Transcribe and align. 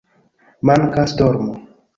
Mankas 0.69 1.13
dormo 1.15 1.53